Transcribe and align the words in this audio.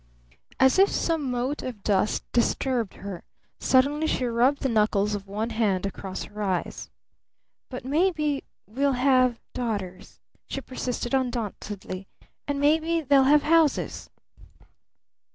As 0.59 0.79
if 0.79 0.89
some 0.89 1.29
mote 1.29 1.61
of 1.61 1.83
dust 1.83 2.23
disturbed 2.31 2.95
her, 2.95 3.23
suddenly 3.59 4.07
she 4.07 4.25
rubbed 4.25 4.63
the 4.63 4.67
knuckles 4.69 5.13
of 5.13 5.27
one 5.27 5.51
hand 5.51 5.85
across 5.85 6.23
her 6.23 6.41
eyes. 6.41 6.89
"But 7.69 7.85
maybe 7.85 8.43
we'll 8.65 8.93
have 8.93 9.39
daughters," 9.53 10.19
she 10.47 10.59
persisted 10.59 11.13
undauntedly. 11.13 12.07
"And 12.47 12.59
maybe 12.59 13.01
they'll 13.01 13.25
have 13.25 13.43
houses!" 13.43 14.09